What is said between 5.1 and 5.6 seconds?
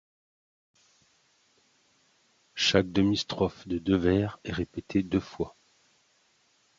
fois.